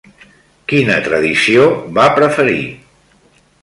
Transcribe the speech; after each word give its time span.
Quina 0.73 0.95
tradició 1.09 1.69
va 2.01 2.09
preferir? 2.19 2.61